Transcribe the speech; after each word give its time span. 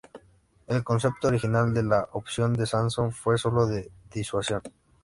El 0.65 0.83
concepto 0.83 1.27
original 1.27 1.75
de 1.75 1.83
la 1.83 2.09
Opción 2.13 2.53
de 2.55 2.65
Sansón 2.65 3.11
fue 3.11 3.37
sólo 3.37 3.67
de 3.67 3.91
disuasión. 4.11 4.63